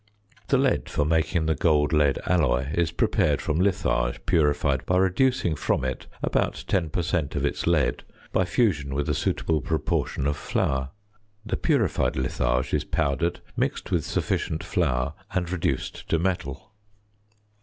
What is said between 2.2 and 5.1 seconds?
alloy is prepared from litharge purified by